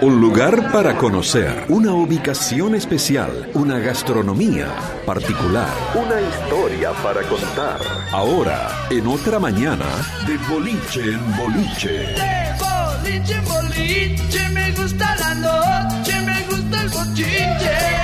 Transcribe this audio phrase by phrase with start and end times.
[0.00, 4.68] Un lugar para conocer, una ubicación especial, una gastronomía
[5.04, 7.80] particular, una historia para contar.
[8.12, 9.86] Ahora, en otra mañana,
[10.24, 11.88] de boliche en boliche.
[11.88, 17.97] De boliche en boliche, me gusta la noche, me gusta el bochinche.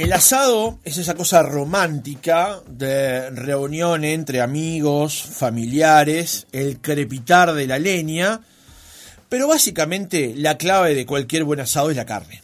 [0.00, 7.78] El asado es esa cosa romántica de reunión entre amigos, familiares, el crepitar de la
[7.78, 8.40] leña,
[9.28, 12.40] pero básicamente la clave de cualquier buen asado es la carne.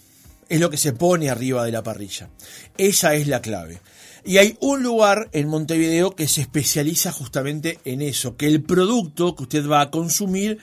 [0.51, 2.29] Es lo que se pone arriba de la parrilla.
[2.77, 3.81] Esa es la clave.
[4.23, 9.35] Y hay un lugar en Montevideo que se especializa justamente en eso, que el producto
[9.35, 10.59] que usted va a consumir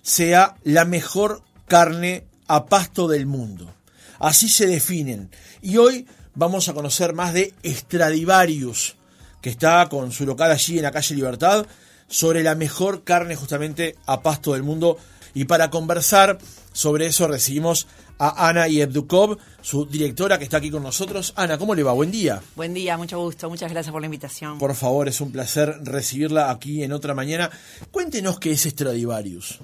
[0.00, 3.74] sea la mejor carne a pasto del mundo.
[4.20, 5.30] Así se definen.
[5.60, 8.96] Y hoy vamos a conocer más de Stradivarius,
[9.40, 11.66] que está con su local allí en la calle Libertad,
[12.06, 14.98] sobre la mejor carne justamente a pasto del mundo.
[15.34, 16.38] Y para conversar
[16.72, 17.88] sobre eso recibimos
[18.18, 21.32] a Ana Yevdukov, su directora que está aquí con nosotros.
[21.36, 21.92] Ana, ¿cómo le va?
[21.92, 22.40] Buen día.
[22.54, 23.50] Buen día, mucho gusto.
[23.50, 24.58] Muchas gracias por la invitación.
[24.58, 27.50] Por favor, es un placer recibirla aquí en otra mañana.
[27.90, 29.58] Cuéntenos qué es Stradivarius.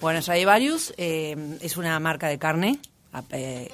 [0.00, 2.78] Bueno, Stradivarius eh, es una marca de carne
[3.30, 3.68] eh,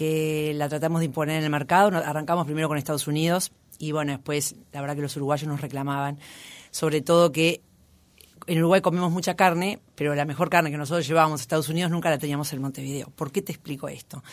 [0.00, 1.90] que la tratamos de imponer en el mercado.
[1.90, 5.60] Nos- Arrancamos primero con Estados Unidos y bueno, después la verdad que los uruguayos nos
[5.60, 6.18] reclamaban,
[6.70, 7.60] sobre todo que
[8.46, 11.90] en Uruguay comemos mucha carne, pero la mejor carne que nosotros llevábamos a Estados Unidos
[11.90, 13.10] nunca la teníamos en Montevideo.
[13.14, 14.24] ¿Por qué te explico esto?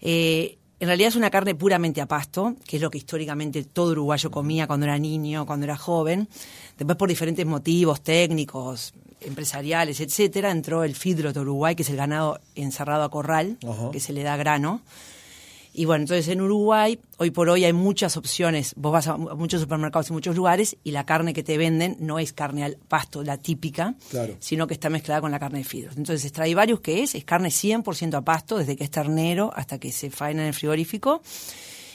[0.00, 3.92] Eh, en realidad es una carne puramente a pasto, que es lo que históricamente todo
[3.92, 6.26] uruguayo comía cuando era niño, cuando era joven.
[6.76, 12.40] Después, por diferentes motivos técnicos, empresariales, etcétera, entró el feedlot Uruguay, que es el ganado
[12.56, 13.58] encerrado a corral,
[13.92, 14.80] que se le da grano.
[15.74, 18.74] Y bueno, entonces en Uruguay, hoy por hoy hay muchas opciones.
[18.76, 21.56] Vos vas a mu- a muchos supermercados y muchos lugares y la carne que te
[21.56, 24.36] venden no es carne al pasto, la típica, Claro.
[24.38, 25.96] sino que está mezclada con la carne de fidros.
[25.96, 27.14] Entonces, Stradivarius, ¿qué es?
[27.14, 30.54] Es carne 100% a pasto, desde que es ternero hasta que se faena en el
[30.54, 31.22] frigorífico.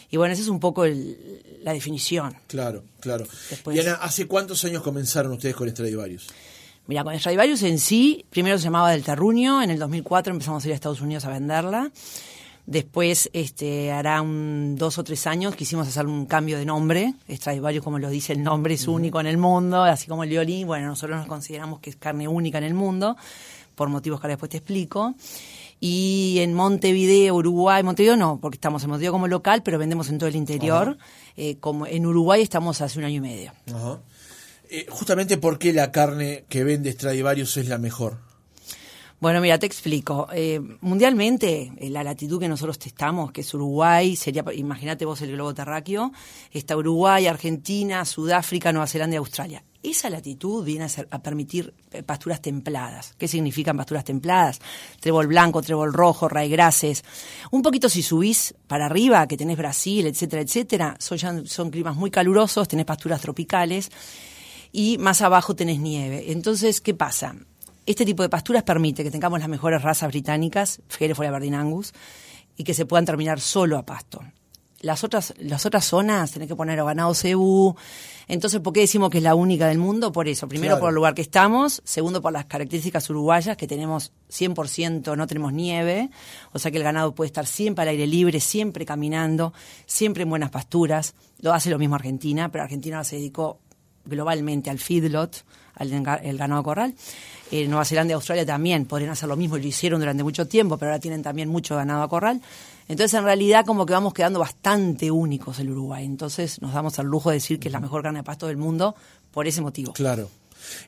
[0.10, 2.36] Y bueno, esa es un poco el- la definición.
[2.48, 3.26] Claro, claro.
[3.50, 6.28] Después- Y Ana, ¿hace cuántos años comenzaron ustedes con Stradivarius?
[6.88, 10.68] Mira, con Stradivarius en sí, primero se llamaba del terruño, en el 2004 empezamos a
[10.68, 11.92] ir a Estados Unidos a venderla.
[12.68, 17.14] Después, este, hará un dos o tres años, quisimos hacer un cambio de nombre.
[17.30, 20.68] Stradivarius, como lo dice el nombre, es único en el mundo, así como el violín.
[20.68, 23.16] Bueno, nosotros nos consideramos que es carne única en el mundo,
[23.74, 25.16] por motivos que ahora después te explico.
[25.80, 30.18] Y en Montevideo, Uruguay, Montevideo no, porque estamos en Montevideo como local, pero vendemos en
[30.18, 30.98] todo el interior.
[31.38, 33.54] Eh, como en Uruguay estamos hace un año y medio.
[33.74, 34.02] Ajá.
[34.70, 38.27] Eh, justamente por qué la carne que vende Stradivarius es la mejor.
[39.20, 40.28] Bueno, mira, te explico.
[40.32, 45.32] Eh, mundialmente, eh, la latitud que nosotros testamos, que es Uruguay, sería, imagínate vos el
[45.32, 46.12] globo terráqueo,
[46.52, 49.64] está Uruguay, Argentina, Sudáfrica, Nueva Zelanda y Australia.
[49.82, 53.16] Esa latitud viene a, ser- a permitir eh, pasturas templadas.
[53.18, 54.60] ¿Qué significan pasturas templadas?
[55.00, 57.04] Trébol blanco, trébol rojo, raigrases.
[57.50, 62.12] Un poquito si subís para arriba, que tenés Brasil, etcétera, etcétera, son, son climas muy
[62.12, 63.90] calurosos, tenés pasturas tropicales
[64.72, 66.32] y más abajo tenés nieve.
[66.32, 67.36] Entonces, ¿qué pasa?
[67.88, 71.94] Este tipo de pasturas permite que tengamos las mejores razas británicas, Hereford y Aberdeen Angus,
[72.58, 74.22] y que se puedan terminar solo a pasto.
[74.82, 77.76] Las otras, las otras zonas tenés que poner o ganado cebú.
[78.28, 80.12] Entonces, ¿por qué decimos que es la única del mundo?
[80.12, 80.50] Por eso.
[80.50, 80.82] Primero, Claro.
[80.82, 81.82] por el lugar que estamos.
[81.86, 86.10] Segundo, por las características uruguayas, que tenemos 100%, no tenemos nieve.
[86.52, 89.54] O sea que el ganado puede estar siempre al aire libre, siempre caminando,
[89.86, 91.16] siempre en buenas pasturas.
[91.40, 93.60] Lo hace lo mismo Argentina, pero Argentina se dedicó
[94.08, 95.44] globalmente al feedlot,
[95.76, 95.92] al
[96.24, 96.96] el ganado corral.
[97.52, 100.48] En Nueva Zelanda y Australia también podrían hacer lo mismo y lo hicieron durante mucho
[100.48, 102.42] tiempo, pero ahora tienen también mucho ganado a corral.
[102.90, 106.06] Entonces, en realidad, como que vamos quedando bastante únicos el Uruguay.
[106.06, 108.58] Entonces, nos damos el lujo de decir que es la mejor carne de pasto del
[108.58, 108.96] mundo
[109.32, 109.94] por ese motivo.
[109.94, 110.30] Claro.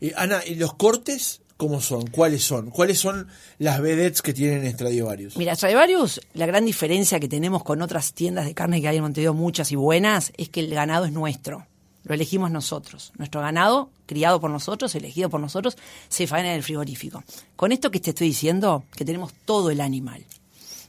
[0.02, 2.08] Eh, Ana, ¿y los cortes cómo son?
[2.08, 2.70] ¿Cuáles son?
[2.70, 3.28] ¿Cuáles son
[3.58, 5.36] las vedettes que tienen Stradivarius?
[5.36, 9.04] Mira, Stradivarius, la gran diferencia que tenemos con otras tiendas de carne que hay en
[9.04, 11.68] Montevideo, muchas y buenas, es que el ganado es nuestro.
[12.04, 13.12] Lo elegimos nosotros.
[13.18, 15.78] Nuestro ganado, criado por nosotros, elegido por nosotros,
[16.08, 17.24] se faena en el frigorífico.
[17.56, 20.24] Con esto que te estoy diciendo, que tenemos todo el animal.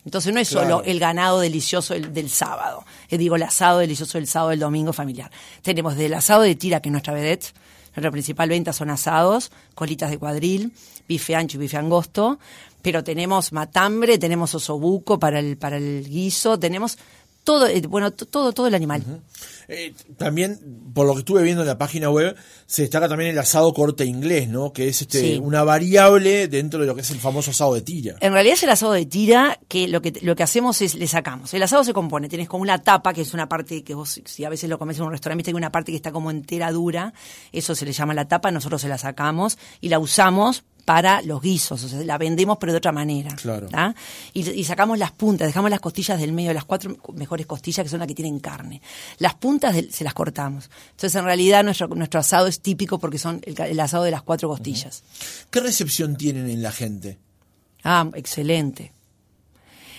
[0.05, 0.69] Entonces no es Claro.
[0.79, 4.61] solo el ganado delicioso del, del sábado, eh, digo el asado delicioso del sábado, del
[4.61, 5.31] domingo familiar.
[5.63, 7.53] Tenemos del asado de tira, que es nuestra vedette,
[7.95, 10.73] nuestra principal venta son asados, colitas de cuadril,
[11.07, 12.39] bife ancho y bife angosto,
[12.81, 16.97] pero tenemos matambre, tenemos osobuco para el, para el guiso, tenemos
[17.51, 19.03] todo, eh, bueno, todo, todo el animal.
[19.67, 20.59] Eh, también,
[20.95, 22.37] por lo que estuve viendo en la página web,
[22.67, 24.73] se destaca también el asado corte inglés, ¿no?
[24.73, 25.41] Que es este Sí.
[25.43, 28.15] una variable dentro de lo que es el famoso asado de tira.
[28.21, 31.09] En realidad es el asado de tira que lo que lo que hacemos es le
[31.09, 31.53] sacamos.
[31.55, 34.45] El asado se compone, tienes como una tapa que es una parte que vos si
[34.45, 37.13] a veces lo comes en un restaurante, hay una parte que está como entera dura,
[37.51, 41.41] eso se le llama la tapa, nosotros se la sacamos y la usamos para los
[41.41, 43.35] guisos, o sea, la vendemos pero de otra manera.
[43.37, 43.69] Claro.
[44.33, 47.91] Y, y sacamos las puntas, dejamos las costillas del medio, las cuatro mejores costillas que
[47.91, 48.81] son las que tienen carne.
[49.19, 50.71] Las puntas se las cortamos.
[50.91, 54.49] Entonces en realidad nuestro, nuestro asado es típico porque son el asado de las cuatro
[54.49, 55.03] costillas.
[55.51, 57.19] ¿Qué recepción tienen en la gente?
[57.83, 58.93] Ah, excelente.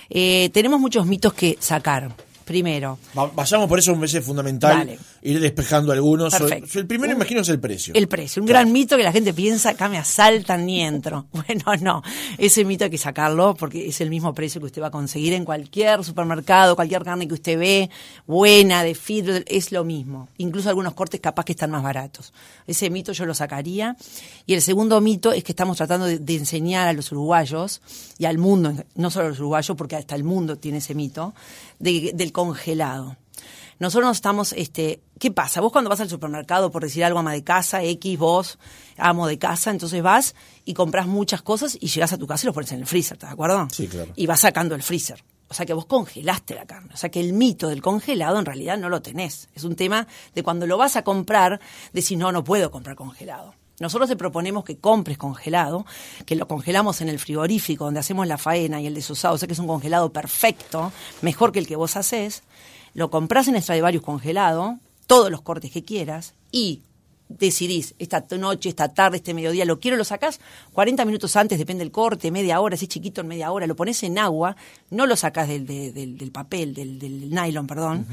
[0.09, 2.13] Eh, tenemos muchos mitos que sacar.
[2.45, 4.99] Primero, Va- Vayamos por eso, me parece fundamental Dale.
[5.21, 6.33] ir despejando algunos.
[6.33, 6.79] Perfecto.
[6.79, 7.93] El primero, Un- imagino, es el precio.
[7.93, 8.41] el precio.
[8.41, 11.25] Un gran mito que la gente piensa, acá me asaltan ni entro.
[11.31, 12.03] Bueno, no.
[12.37, 15.33] Ese mito hay que sacarlo porque es el mismo precio que usted va a conseguir
[15.33, 17.89] en cualquier supermercado, cualquier carne que usted ve,
[18.27, 20.27] buena, de feed, es lo mismo.
[20.37, 22.33] Incluso algunos cortes capaz que están más baratos.
[22.67, 23.95] Ese mito yo lo sacaría.
[24.45, 27.81] Y el segundo mito es que estamos tratando de, de enseñar a los uruguayos
[28.17, 31.33] y al mundo, no solo a los uruguayos, porque hasta el mundo tiene ese mito,
[31.81, 33.17] de- del congelado.
[33.79, 35.59] Nosotros nos estamos, este, ¿qué pasa?
[35.59, 38.59] Vos cuando vas al supermercado, por decir algo, ama de casa, X, vos,
[38.97, 40.35] amo de casa, entonces vas
[40.65, 43.13] y compras muchas cosas y llegas a tu casa y los pones en el freezer,
[43.15, 43.67] ¿estás de acuerdo?
[43.71, 44.13] Sí, claro.
[44.15, 45.23] Y vas sacando el freezer.
[45.49, 46.93] O sea que vos congelaste la carne.
[46.93, 49.49] O sea que el mito del congelado en realidad no lo tenés.
[49.53, 51.59] Es un tema de cuando lo vas a comprar,
[51.91, 53.53] decís, no, no puedo comprar congelado.
[53.81, 55.85] Nosotros te proponemos que compres congelado,
[56.25, 59.47] que lo congelamos en el frigorífico donde hacemos la faena y el desusado, o sea
[59.47, 60.91] que es un congelado perfecto,
[61.21, 62.43] mejor que el que vos haces.
[62.93, 66.81] Lo compras en Stradivarius congelado, todos los cortes que quieras, y
[67.29, 70.41] decidís esta noche, esta tarde, este mediodía, lo quiero, lo sacás.
[70.73, 73.75] 40 minutos antes, depende del corte, media hora, si es chiquito en media hora, lo
[73.75, 74.55] pones en agua,
[74.89, 78.05] no lo sacás del, de- del, del papel, del, del nylon, perdón,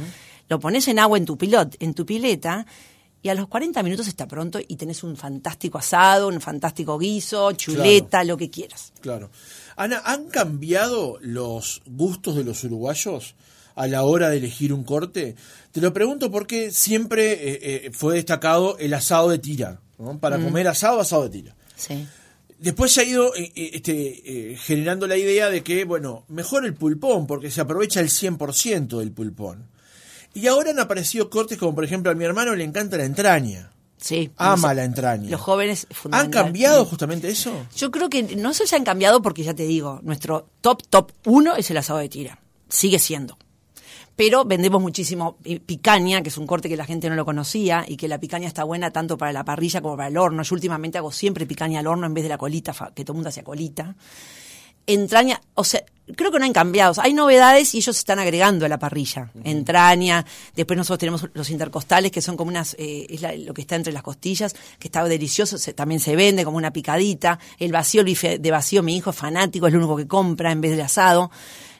[0.48, 2.64] lo pones en agua en tu pilot, en tu pileta,
[3.28, 7.52] y a los 40 minutos está pronto y tenés un fantástico asado, un fantástico guiso,
[7.52, 8.94] chuleta, lo que quieras.
[9.02, 9.30] Claro.
[9.76, 13.34] Ana, ¿han cambiado los gustos de los uruguayos
[13.74, 15.36] a la hora de elegir un corte?
[15.72, 19.82] Te lo pregunto porque siempre eh, eh, fue destacado el asado de tira.
[19.98, 20.18] ¿no?
[20.18, 21.56] Para comer asado, asado de tira.
[21.76, 22.06] Sí.
[22.58, 27.26] Después se ha ido eh, este, generando la idea de que, bueno, mejor el pulpón,
[27.26, 29.66] porque se aprovecha el 100% del pulpón.
[30.38, 33.72] Y ahora han aparecido cortes como, por ejemplo, a mi hermano le encanta la entraña.
[33.96, 34.30] Sí.
[34.36, 35.30] Ama Los- la entraña.
[35.30, 37.52] Los jóvenes ¿Han cambiado justamente eso?
[37.76, 41.56] Yo creo que no se han cambiado porque ya te digo, nuestro top, top uno
[41.56, 42.38] es el asado de tira.
[42.68, 43.36] Sigue siendo.
[44.14, 47.84] Pero vendemos muchísimo eh, picaña, que es un corte que la gente no lo conocía
[47.86, 50.42] y que la picaña está buena tanto para la parrilla como para el horno.
[50.42, 53.16] Yo últimamente hago siempre picaña al horno en vez de la colita, que todo el
[53.16, 53.94] mundo hacía colita.
[54.88, 55.84] Entraña, o sea,
[56.16, 56.94] creo que no han cambiado.
[57.02, 59.30] Hay novedades y ellos se están agregando a la parrilla.
[59.44, 60.24] Entraña,
[60.56, 63.76] después nosotros tenemos los intercostales, que son como unas, eh, es la- lo que está
[63.76, 67.38] entre las costillas, que está delicioso, se- también se vende como una picadita.
[67.58, 70.50] El vacío, el bife de vacío, mi hijo es fanático, es lo único que compra
[70.52, 71.30] en vez del asado.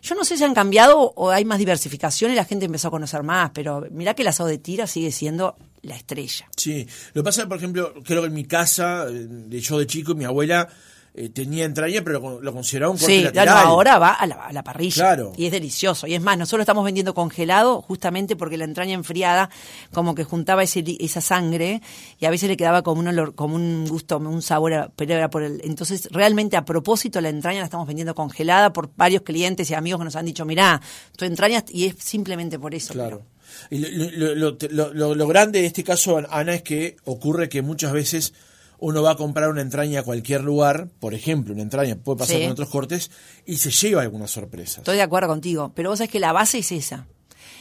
[0.02, 2.90] Yo no sé si han cambiado o hay más diversificación y la gente empezó a
[2.90, 6.46] conocer más, pero mirá que el asado de tira sigue siendo la estrella.
[6.56, 9.86] Sí, lo que pasa, por ejemplo, creo que en mi casa, eh, de yo de
[9.86, 10.68] chico, mi abuela
[11.18, 13.46] eh, tenía entraña, pero lo, lo consideraba un corte Sí, lateral.
[13.46, 14.94] no, ahora va a la, a la parrilla.
[15.02, 15.32] Claro.
[15.36, 16.06] Y es delicioso.
[16.06, 19.50] Y es más, nosotros estamos vendiendo congelado justamente porque la entraña enfriada
[19.92, 21.82] como que juntaba ese, esa sangre
[22.20, 25.14] y a veces le quedaba como un olor, como un gusto, un sabor, a- pero
[25.14, 25.60] era por el...
[25.64, 30.00] Entonces, realmente a propósito la entraña la estamos vendiendo congelada por varios clientes y amigos
[30.00, 30.80] que nos han dicho, mirá,
[31.16, 32.92] tu entraña, y es simplemente por eso.
[32.94, 33.18] Claro.
[33.18, 33.38] pero-
[33.70, 37.92] Y lo- lo- lo- lo grande de este caso, Ana, es que ocurre que muchas
[37.92, 38.34] veces
[38.78, 42.36] uno va a comprar una entraña a cualquier lugar, por ejemplo, una entraña puede pasar
[42.36, 42.42] Sí.
[42.42, 43.10] con otros cortes,
[43.44, 44.78] y se lleva algunas sorpresas.
[44.78, 47.06] Estoy de acuerdo contigo, pero vos sabés que la base es esa.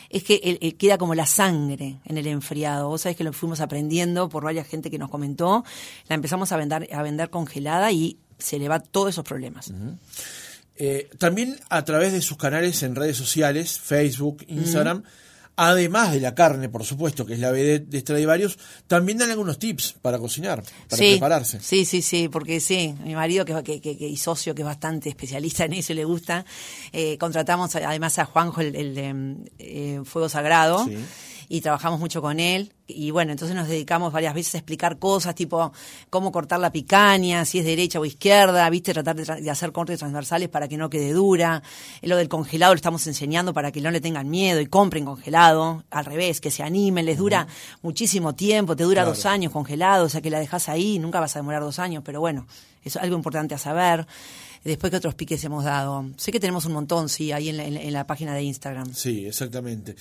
[0.09, 2.87] Es que el- el- queda como la sangre en el enfriado.
[2.87, 5.65] Vos sabés que lo fuimos aprendiendo por varias gente que nos comentó.
[6.07, 9.71] La empezamos a vender, a vender congelada y se le va todos esos problemas.
[10.77, 15.03] Eh, también a través de sus canales en redes sociales, Facebook, Instagram,
[15.57, 19.59] además de la carne, por supuesto, que es la BD de Stradivarius, también dan algunos
[19.59, 21.59] tips para cocinar, para sí, prepararse.
[21.59, 24.65] Sí, sí, sí, porque sí, mi marido que, que, que- que- y socio que es
[24.67, 26.45] bastante especialista en eso y le gusta,
[26.93, 30.95] eh, contratamos además a Juanjo, el, el mm, eh, Fuego Sagrado, Sí.
[31.49, 32.73] Y trabajamos mucho con él.
[32.89, 35.73] y bueno, entonces nos dedicamos varias veces a explicar cosas, tipo
[36.09, 39.73] cómo cortar la picaña, si es derecha o izquierda, viste, tratar de, tra- de hacer
[39.73, 41.61] cortes transversales para que no quede dura.
[42.01, 45.83] Lo del congelado lo estamos enseñando para que no le tengan miedo y compren congelado,
[45.89, 47.47] al revés, que se animen, les dura
[47.81, 49.09] muchísimo tiempo, te dura Claro.
[49.15, 52.03] dos años congelado, o sea que la dejas ahí, nunca vas a demorar dos años,
[52.05, 52.47] pero bueno,
[52.83, 54.07] es algo importante a saber.
[54.63, 56.05] Después, ¿qué otros piques hemos dado?
[56.17, 58.93] Sé que tenemos un montón, sí, ahí en la página de Instagram.
[58.93, 59.95] Sí, exactamente.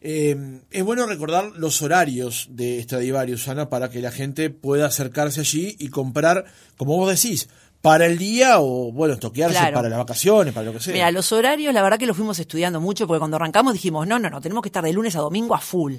[0.00, 5.40] Eh, es bueno recordar los horarios de Stradivarius, Ana, para que la gente pueda acercarse
[5.40, 6.44] allí y comprar,
[6.76, 7.48] como vos decís,
[7.82, 9.74] para el día o, bueno, toquearse Claro.
[9.74, 10.92] para las vacaciones, para lo que sea.
[10.94, 14.18] Mira, los horarios, la verdad que los fuimos estudiando mucho, porque cuando arrancamos dijimos, no,
[14.20, 15.96] no, no, tenemos que estar de lunes a domingo a full.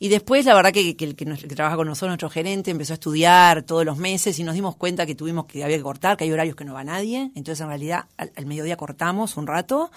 [0.00, 2.70] Y después, la verdad que, que el que, nos- que trabaja con nosotros, nuestro gerente,
[2.72, 5.82] empezó a estudiar todos los meses y nos dimos cuenta que tuvimos que había que
[5.84, 7.30] cortar, que hay horarios que no va nadie.
[7.36, 9.90] Entonces, en realidad, al, al mediodía cortamos un rato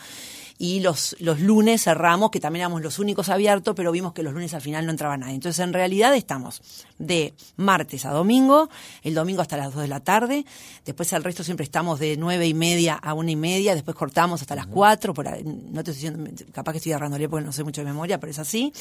[0.57, 4.33] y los, los lunes cerramos, que también éramos los únicos abiertos, pero vimos que los
[4.33, 5.35] lunes al final no entraba nadie.
[5.35, 6.61] Entonces, en realidad estamos
[6.99, 8.69] de martes a domingo,
[9.01, 10.45] el domingo hasta las 2 de la tarde,
[10.85, 14.41] después al resto siempre estamos de nueve y media a una y media, después cortamos
[14.41, 17.51] hasta las 4, por ahí, no te estoy diciendo, capaz que estoy agarrándole porque no
[17.51, 18.71] sé mucho de memoria, pero es así.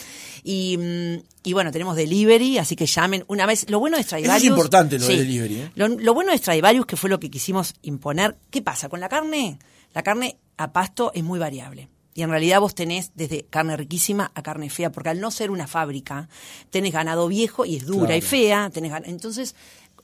[0.44, 3.68] Y, mm, y bueno, tenemos delivery, así que llamen una vez.
[3.70, 4.44] Lo bueno de Stradivarius...
[4.44, 5.72] importante lo de delivery, ¿eh?
[5.74, 8.88] Lo, lo bueno de Stradivarius, que fue lo que quisimos imponer, ¿qué pasa?
[8.88, 9.58] Con la carne,
[9.94, 11.88] la carne a pasto es muy variable.
[12.14, 15.50] Y en realidad vos tenés desde carne riquísima a carne fea, porque al no ser
[15.50, 16.28] una fábrica,
[16.70, 19.54] tenés ganado viejo y es dura y fea, tenés entonces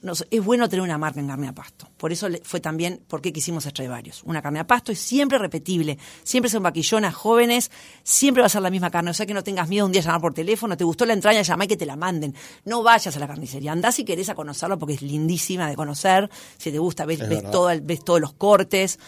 [0.01, 1.89] nos- es bueno tener una marca en carne a pasto.
[1.97, 4.23] Por eso le- fue también porque quisimos Stradivarius.
[4.25, 7.71] Una carne a pasto es siempre repetible, siempre son vaquillonas jóvenes,
[8.05, 10.01] siempre va a ser la misma carne, o sea que no tengas miedo un día
[10.01, 12.33] a llamar por teléfono, te gustó la entraña, llamá y que te la manden.
[12.65, 16.31] No vayas a la carnicería, andá si querés a conocerla porque es lindísima de conocer,
[16.59, 19.01] si te gusta, ves, Es ves, todo el- ves todos los cortes.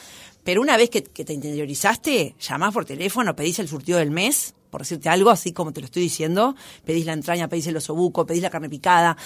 [0.44, 4.54] Pero una vez que, que te interiorizaste, llamás por teléfono, pedís el surtido del mes,
[4.70, 6.54] por decirte algo, así como te lo estoy diciendo,
[6.84, 9.16] pedís la entraña, pedís el osobuco, pedís la carne picada,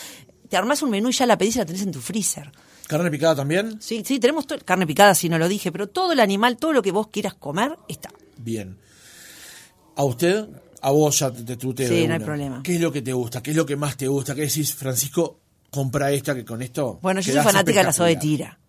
[0.48, 2.50] te armás un menú y ya la pedís y la tenés en tu freezer.
[2.86, 3.80] ¿Carne picada también?
[3.80, 6.82] Sí, sí, tenemos carne picada, si no lo dije, pero todo el animal, todo lo
[6.82, 8.10] que vos quieras comer, está.
[8.36, 8.76] Bien.
[9.96, 10.46] ¿A usted?
[10.82, 12.62] A vos ya te, te tuteo Sí, de no hay problema.
[12.62, 13.42] ¿Qué es lo que te gusta?
[13.42, 14.34] ¿Qué es lo que más te gusta?
[14.34, 15.40] ¿Qué decís, Francisco?
[15.70, 16.98] Compra esta que con esto.
[17.00, 18.56] Bueno, yo soy fanática del asado de espectacular.
[18.56, 18.60] tira.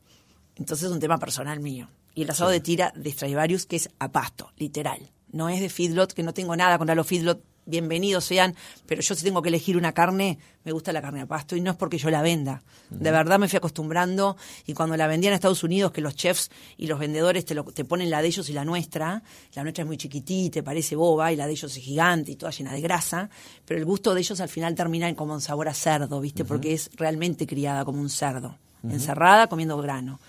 [0.55, 1.89] Entonces es un tema personal mío.
[2.15, 5.12] Y el asado de tira de Stradivarius, que es a pasto, literal.
[5.31, 8.55] No es de feedlot, que no tengo nada contra los feedlot, bienvenidos sean,
[8.86, 11.62] pero yo si tengo que elegir una carne, me gusta la carne a pasto y
[11.62, 12.63] no es porque yo la venda.
[12.91, 16.51] De verdad me fui acostumbrando y cuando la vendía en Estados Unidos, que los chefs
[16.77, 19.24] y los vendedores te, lo- te ponen la de ellos y la nuestra,
[19.55, 22.51] la nuestra es muy chiquitita, parece boba y la de ellos es gigante y toda
[22.51, 23.29] llena de grasa,
[23.65, 26.45] pero el gusto de ellos al final termina en como un sabor a cerdo, ¿viste?
[26.45, 28.57] Porque es realmente criada como un cerdo,
[28.88, 30.19] encerrada comiendo grano.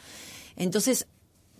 [0.57, 1.07] Entonces,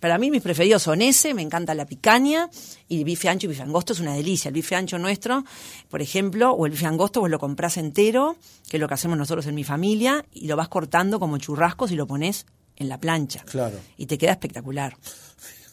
[0.07, 2.49] para mí mis preferidos son ese, me encanta la picaña
[2.87, 4.47] y el bife ancho y bife angosto es una delicia.
[4.47, 5.43] El bife ancho nuestro,
[5.89, 8.37] por ejemplo, o el bife angosto vos lo comprás entero,
[8.69, 11.91] que es lo que hacemos nosotros en mi familia, y lo vas cortando como churrascos
[11.91, 12.45] y lo pones
[12.77, 13.43] en la plancha.
[13.43, 13.77] Claro.
[13.97, 14.95] Y te queda espectacular.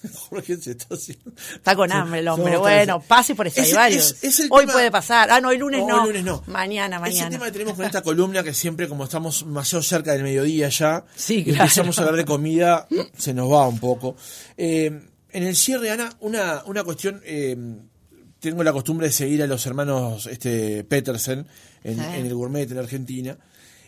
[0.28, 1.32] Jorge se está haciendo.
[1.54, 2.52] Está con hambre el hombre.
[2.54, 3.56] No, bueno, pase por es-
[4.22, 5.30] es el Hoy tema- puede pasar.
[5.30, 6.00] Ah, no, el lunes No, no.
[6.02, 6.42] el lunes no.
[6.46, 7.26] Mañana, Es mañana.
[7.26, 10.68] el tema que tenemos con esta columna que siempre, como estamos demasiado cerca del mediodía
[10.68, 14.16] ya, Sí, y empezamos a hablar de comida, se nos va un poco.
[14.56, 14.86] Eh,
[15.30, 17.20] en el cierre, Ana, una, una cuestión.
[17.24, 17.56] eh,
[18.40, 21.46] tengo la costumbre de seguir a los hermanos este, Petersen
[21.82, 23.38] en, en el gourmet en Argentina.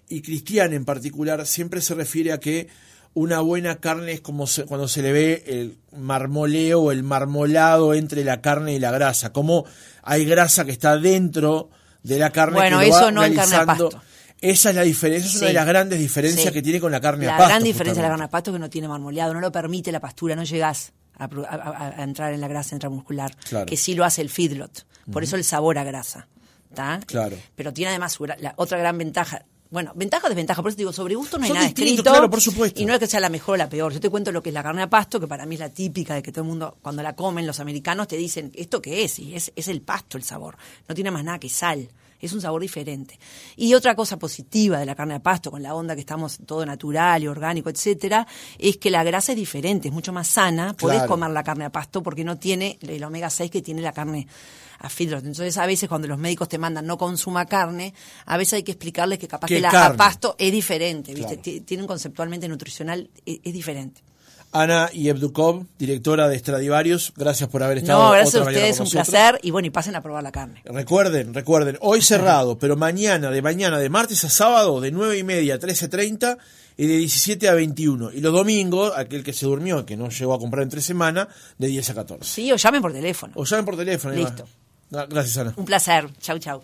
[0.08, 2.68] Y Cristian en particular siempre se refiere a que
[3.16, 7.94] una buena carne es como se- cuando se le ve el marmoleo o el marmolado
[7.94, 9.32] entre la carne y la grasa.
[9.32, 9.64] Como
[10.02, 11.70] hay grasa que está dentro
[12.02, 13.90] de la carne Bueno, que lo va eso no en carne a pasto.
[14.40, 16.52] Esa es la diferencia, es una de las grandes diferencias Sí.
[16.52, 17.50] que tiene con la carne la a pasto.
[17.52, 19.90] gran diferencia de la carne a pasto es que no tiene marmoleado, no lo permite
[19.90, 23.64] la pastura, no llegás a, a- entrar en la grasa intramuscular, Claro.
[23.64, 24.86] que sí lo hace el feedlot.
[25.10, 26.28] Por eso el sabor a grasa.
[26.74, 27.00] ¿tá?
[27.06, 27.38] Claro.
[27.54, 29.46] Pero tiene además la otra gran ventaja.
[29.70, 32.02] Bueno, ventaja o desventaja, por eso te digo, sobre gusto no hay Son nada escrito.
[32.02, 32.80] claro, por supuesto.
[32.80, 33.92] Y no es que sea la mejor o la peor.
[33.92, 35.70] Yo te cuento lo que es la carne a pasto, que para mí es la
[35.70, 39.04] típica de que todo el mundo, cuando la comen, los americanos te dicen, ¿esto qué
[39.04, 39.18] es?
[39.18, 40.56] Y es, es el pasto el sabor.
[40.88, 41.88] No tiene más nada que sal.
[42.20, 43.18] Es un sabor diferente.
[43.56, 46.64] Y otra cosa positiva de la carne a pasto, con la onda que estamos todo
[46.64, 48.26] natural y orgánico, etcétera,
[48.58, 50.74] es que la grasa es diferente, es mucho más sana.
[50.74, 51.08] Podés Claro.
[51.12, 54.26] comer la carne a pasto porque no tiene el omega 6 que tiene la carne
[54.78, 55.20] a feedlot.
[55.24, 57.94] Entonces, a veces cuando los médicos te mandan no consuma carne,
[58.26, 59.94] a veces hay que explicarles que capaz ¿Qué que la carne?
[59.94, 61.28] a pasto es diferente, ¿viste?
[61.36, 61.42] Claro.
[61.42, 64.02] Ti- Tiene un conceptualmente nutricional, es, es diferente.
[64.52, 68.86] Ana Yevdukov, directora de Stradivarius, gracias por haber estado No, gracias otra a ustedes, con
[68.86, 69.08] un nosotros.
[69.10, 69.40] placer.
[69.42, 70.62] Y bueno, y pasen a probar la carne.
[70.64, 75.24] Recuerden, recuerden, hoy cerrado, pero mañana, de mañana, de martes a sábado, de 9 y
[75.24, 76.38] media a 13.30
[76.78, 78.12] y de 17 a 21.
[78.12, 81.66] Y los domingos, aquel que se durmió, que no llegó a comprar entre semana, de
[81.68, 82.24] 10 a 14.
[82.24, 83.32] Sí, o llamen por teléfono.
[83.36, 84.14] O llamen por teléfono.
[84.14, 84.46] Listo.
[84.94, 85.52] Ah, Gracias, Ana.
[85.56, 86.08] Un placer.
[86.20, 86.62] Chau, chau.